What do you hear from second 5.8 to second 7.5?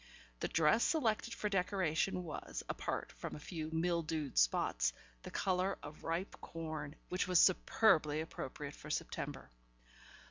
of ripe corn, which was